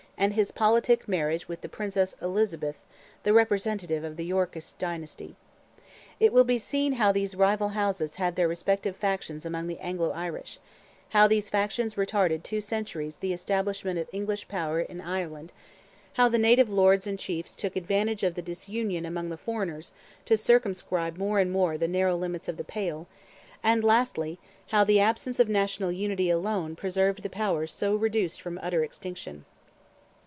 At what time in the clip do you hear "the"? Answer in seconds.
1.61-1.67, 4.17-4.25, 9.65-9.79, 13.17-13.33, 16.29-16.37, 18.35-18.43, 19.29-19.37, 21.79-21.87, 22.57-22.63, 24.83-24.99, 27.23-27.27